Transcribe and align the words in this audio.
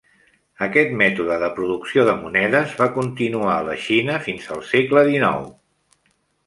Aquest 0.67 0.95
mètode 1.01 1.37
de 1.43 1.49
producció 1.59 2.05
de 2.09 2.15
monedes 2.23 2.73
va 2.81 2.89
continuar 2.99 3.53
a 3.59 3.67
la 3.69 3.77
Xina 3.87 4.19
fins 4.27 4.53
el 4.59 4.67
segle 4.75 5.07
XIX. 5.11 6.07